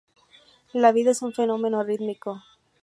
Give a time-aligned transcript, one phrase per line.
[0.73, 2.41] La vida es un fenómeno rítmico.